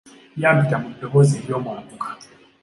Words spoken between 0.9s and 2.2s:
ddoboozi eryomwanguka.